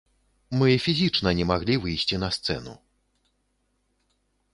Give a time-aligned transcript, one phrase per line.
[0.59, 2.73] Мы фізічна не маглі выйсці на сцэну.